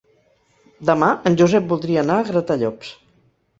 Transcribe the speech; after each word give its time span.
Demà 0.91 1.09
en 1.31 1.37
Josep 1.43 1.69
voldria 1.75 2.01
anar 2.07 2.19
a 2.19 2.27
Gratallops. 2.33 2.93